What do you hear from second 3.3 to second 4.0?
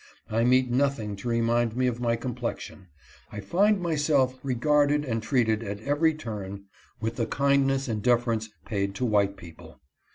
I find my